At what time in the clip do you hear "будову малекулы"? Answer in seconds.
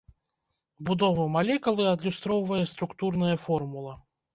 0.91-1.87